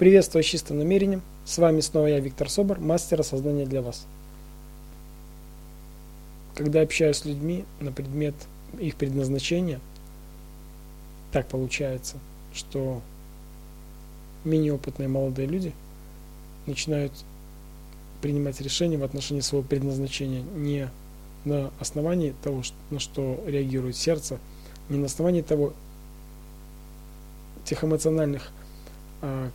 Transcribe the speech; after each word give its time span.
Приветствую 0.00 0.42
с 0.42 0.46
чистым 0.46 0.78
намерением. 0.78 1.20
С 1.44 1.58
вами 1.58 1.80
снова 1.80 2.06
я, 2.06 2.20
Виктор 2.20 2.48
Собор, 2.48 2.80
мастер 2.80 3.20
осознания 3.20 3.66
для 3.66 3.82
вас. 3.82 4.06
Когда 6.54 6.80
общаюсь 6.80 7.18
с 7.18 7.26
людьми 7.26 7.66
на 7.80 7.92
предмет 7.92 8.34
их 8.78 8.96
предназначения, 8.96 9.78
так 11.32 11.48
получается, 11.48 12.16
что 12.54 13.02
менее 14.42 14.72
опытные 14.72 15.10
молодые 15.10 15.46
люди 15.46 15.74
начинают 16.64 17.12
принимать 18.22 18.58
решения 18.62 18.96
в 18.96 19.04
отношении 19.04 19.42
своего 19.42 19.68
предназначения 19.68 20.40
не 20.40 20.88
на 21.44 21.70
основании 21.78 22.34
того, 22.42 22.62
на 22.88 23.00
что 23.00 23.38
реагирует 23.46 23.96
сердце, 23.96 24.38
не 24.88 24.96
на 24.96 25.04
основании 25.04 25.42
того, 25.42 25.74
тех 27.66 27.84
эмоциональных 27.84 28.50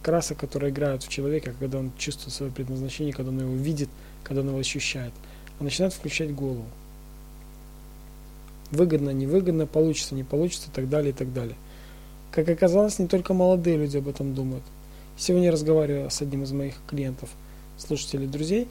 красок, 0.04 0.38
которые 0.38 0.71
играют 0.71 1.04
в 1.04 1.09
человека, 1.09 1.54
когда 1.59 1.79
он 1.79 1.92
чувствует 1.97 2.33
свое 2.33 2.51
предназначение, 2.51 3.14
когда 3.14 3.32
он 3.32 3.39
его 3.39 3.55
видит, 3.55 3.89
когда 4.24 4.41
он 4.41 4.50
его 4.50 4.60
ощущает, 4.60 5.14
а 5.60 5.64
начинает 5.64 5.93
включать 5.93 6.33
голову. 6.33 6.65
Выгодно, 8.71 9.11
невыгодно, 9.11 9.65
получится, 9.65 10.15
не 10.15 10.24
получится, 10.24 10.69
и 10.69 10.74
так 10.74 10.89
далее, 10.89 11.11
и 11.11 11.14
так 11.14 11.33
далее. 11.33 11.55
Как 12.32 12.50
оказалось, 12.50 13.00
не 13.00 13.07
только 13.07 13.33
молодые 13.33 13.78
люди 13.78 13.97
об 13.97 14.07
этом 14.07 14.33
думают. 14.33 14.64
Сегодня 15.18 15.47
я 15.47 15.51
разговариваю 15.51 16.11
с 16.11 16.21
одним 16.21 16.43
из 16.43 16.52
моих 16.52 16.75
клиентов, 16.88 17.29
слушателей, 17.77 18.27
друзей, 18.27 18.68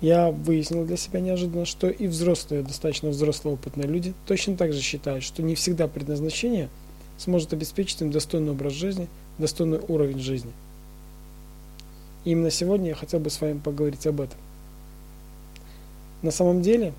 я 0.00 0.30
выяснил 0.30 0.84
для 0.84 0.98
себя 0.98 1.20
неожиданно, 1.20 1.64
что 1.64 1.88
и 1.88 2.06
взрослые, 2.06 2.62
достаточно 2.62 3.08
взрослые 3.08 3.54
опытные 3.54 3.88
люди 3.88 4.12
точно 4.26 4.56
так 4.56 4.72
же 4.72 4.80
считают, 4.82 5.24
что 5.24 5.42
не 5.42 5.54
всегда 5.54 5.88
предназначение– 5.88 6.68
сможет 7.18 7.52
обеспечить 7.52 8.00
им 8.02 8.10
достойный 8.10 8.52
образ 8.52 8.72
жизни, 8.72 9.08
достойный 9.38 9.80
уровень 9.88 10.18
жизни. 10.18 10.52
И 12.24 12.30
именно 12.30 12.50
сегодня 12.50 12.88
я 12.88 12.94
хотел 12.94 13.20
бы 13.20 13.30
с 13.30 13.40
вами 13.40 13.58
поговорить 13.58 14.06
об 14.06 14.20
этом. 14.20 14.38
На 16.22 16.30
самом 16.30 16.62
деле, 16.62 16.92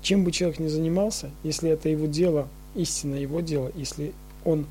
чем 0.00 0.24
бы 0.24 0.32
человек 0.32 0.58
ни 0.58 0.68
занимался, 0.68 1.30
если 1.42 1.70
это 1.70 1.88
его 1.88 2.06
дело, 2.06 2.48
истинно 2.74 3.16
его 3.16 3.40
дело, 3.40 3.72
если 3.74 4.12
он 4.44 4.66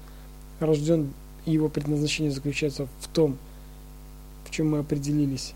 рожден, 0.59 1.14
и 1.46 1.52
его 1.52 1.70
предназначение 1.70 2.31
заключается 2.31 2.88
в 3.00 3.08
том, 3.08 3.38
в 4.46 4.52
чем 4.52 4.72
мы 4.72 4.80
определились, 4.80 5.53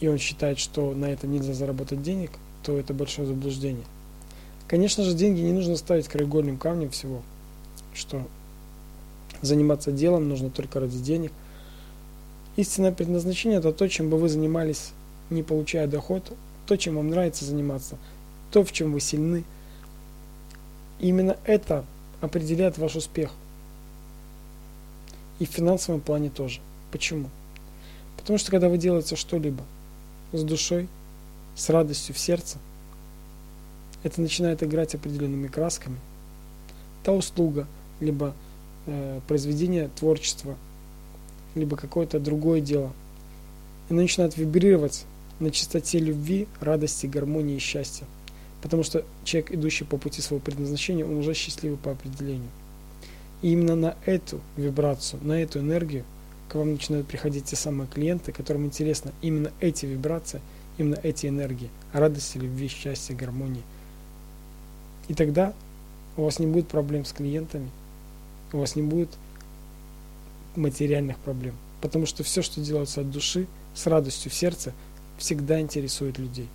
и 0.00 0.08
он 0.08 0.18
считает, 0.18 0.58
что 0.58 0.94
на 0.94 1.06
этом 1.06 1.30
нельзя 1.30 1.54
заработать 1.54 2.02
денег, 2.02 2.32
то 2.64 2.76
это 2.76 2.92
большое 2.92 3.28
заблуждение– 3.28 3.84
Конечно 4.70 5.02
же, 5.02 5.14
деньги 5.14 5.40
не 5.40 5.50
нужно 5.50 5.74
ставить 5.74 6.06
краеугольным 6.06 6.56
камнем 6.56 6.90
всего, 6.90 7.22
что 7.92 8.22
заниматься 9.42 9.90
делом 9.90 10.28
нужно 10.28 10.48
только 10.48 10.78
ради 10.78 10.96
денег. 10.96 11.32
Истинное 12.54 12.92
предназначение– 12.92 13.58
это 13.58 13.72
то, 13.72 13.88
чем 13.88 14.10
бы 14.10 14.16
вы 14.16 14.28
занимались, 14.28 14.92
не 15.28 15.42
получая 15.42 15.88
доход, 15.88 16.32
то, 16.68 16.76
чем 16.76 16.94
вам 16.94 17.10
нравится 17.10 17.44
заниматься, 17.44 17.98
то, 18.52 18.62
в 18.62 18.70
чем 18.70 18.92
вы 18.92 19.00
сильны. 19.00 19.42
Именно 21.00 21.36
это 21.46 21.84
определяет 22.20 22.78
ваш 22.78 22.94
успех. 22.94 23.32
И 25.40 25.46
в 25.46 25.50
финансовом 25.50 26.00
плане 26.00 26.30
тоже. 26.30 26.60
Почему? 26.92 27.28
Потому 28.16 28.38
что 28.38 28.52
когда 28.52 28.68
вы 28.68 28.78
делаете 28.78 29.16
что-либо 29.16 29.64
с 30.32 30.44
душой, 30.44 30.86
с 31.56 31.68
радостью 31.70 32.14
в 32.14 32.20
сердце– 32.20 32.58
это 34.02 34.20
начинает 34.20 34.62
играть 34.62 34.94
определенными 34.94 35.48
красками. 35.48 35.98
Та 37.02 37.12
услуга, 37.12 37.66
либо 38.00 38.34
э, 38.86 39.20
произведение 39.28 39.90
творчества, 39.96 40.56
либо 41.54 41.76
какое-то 41.76 42.18
другое 42.18 42.60
дело. 42.60 42.92
Оно 43.88 44.02
начинает 44.02 44.36
вибрировать 44.36 45.04
на 45.38 45.50
частоте 45.50 45.98
любви, 45.98 46.46
радости, 46.60 47.06
гармонии 47.06 47.56
и 47.56 47.60
счастья. 47.60 48.06
Потому 48.62 48.82
что 48.82 49.04
человек, 49.24 49.52
идущий 49.52 49.84
по 49.84 49.96
пути 49.96 50.20
своего 50.20 50.42
предназначения, 50.42 51.04
он 51.04 51.16
уже 51.16 51.34
счастливый 51.34 51.78
по 51.78 51.92
определению. 51.92 52.50
И 53.42 53.52
именно 53.52 53.74
на 53.74 53.96
эту 54.04 54.40
вибрацию, 54.56 55.22
на 55.24 55.42
эту 55.42 55.60
энергию 55.60 56.04
к 56.48 56.56
вам 56.56 56.72
начинают 56.72 57.06
приходить 57.06 57.46
те 57.46 57.56
самые 57.56 57.88
клиенты, 57.88 58.32
которым 58.32 58.66
интересно 58.66 59.12
именно 59.22 59.50
эти 59.60 59.86
вибрации, 59.86 60.40
именно 60.76 60.98
эти 61.02 61.26
энергии, 61.26 61.70
радости, 61.92 62.38
любви, 62.38 62.68
счастья, 62.68 63.14
гармонии– 63.14 63.62
и 65.10 65.14
тогда 65.14 65.54
у 66.16 66.22
вас 66.22 66.38
не 66.38 66.46
будет 66.46 66.68
проблем 66.68 67.04
с 67.04 67.12
клиентами, 67.12 67.68
у 68.52 68.58
вас 68.58 68.76
не 68.76 68.82
будет 68.82 69.08
материальных 70.54 71.18
проблем. 71.18 71.56
Потому 71.80 72.06
что 72.06 72.22
все, 72.22 72.42
что 72.42 72.60
делается 72.60 73.00
от 73.00 73.10
души, 73.10 73.48
с 73.74 73.88
радостью 73.88 74.30
в 74.30 74.34
сердце, 74.34 74.72
всегда 75.18 75.60
интересует 75.60 76.18
людей. 76.18 76.46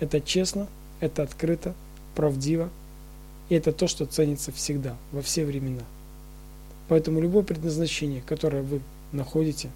Это 0.00 0.20
честно, 0.20 0.68
это 1.00 1.22
открыто, 1.22 1.74
правдиво, 2.14 2.68
и 3.48 3.54
это 3.54 3.72
то, 3.72 3.88
что 3.88 4.04
ценится 4.04 4.52
всегда, 4.52 4.94
во 5.10 5.22
все 5.22 5.46
времена. 5.46 5.84
Поэтому 6.88 7.22
любое 7.22 7.42
предназначение, 7.42 8.20
которое 8.20 8.62
вы 8.62 8.82
находите, 9.12 9.70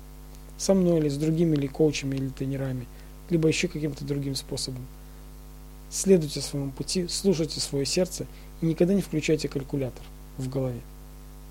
со 0.58 0.74
мной 0.74 0.98
или 0.98 1.08
с 1.08 1.16
другими 1.16 1.56
или 1.56 1.66
коучами, 1.66 2.16
или 2.16 2.28
тренерами, 2.28 2.86
либо 3.30 3.48
еще 3.48 3.68
каким-то 3.68 4.04
другим 4.04 4.34
способом– 4.34 4.86
Следуйте 5.92 6.40
своему 6.40 6.70
пути, 6.70 7.06
слушайте 7.06 7.60
свое 7.60 7.84
сердце 7.84 8.26
и 8.62 8.66
никогда 8.66 8.94
не 8.94 9.02
включайте 9.02 9.46
калькулятор 9.46 10.02
в 10.38 10.48
голове. 10.48 10.80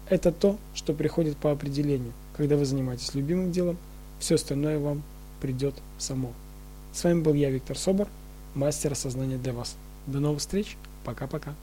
Это 0.09 0.31
то, 0.31 0.57
что 0.73 0.93
приходит 0.93 1.37
по 1.37 1.51
определению. 1.51 2.11
Когда 2.35 2.57
вы 2.57 2.65
занимаетесь 2.65 3.13
любимым 3.13 3.51
делом, 3.51 3.77
все 4.17 4.35
остальное 4.35 4.79
вам 4.79 5.03
придет 5.41 5.75
само. 5.99 6.33
С 6.91 7.03
вами 7.03 7.21
был 7.21 7.35
я, 7.35 7.51
Виктор 7.51 7.77
Собор, 7.77 8.07
мастер 8.55 8.93
осознания 8.93 9.37
для 9.37 9.53
вас. 9.53 9.75
До 10.07 10.19
новых 10.19 10.39
встреч. 10.39 10.75
Пока-пока. 11.05 11.53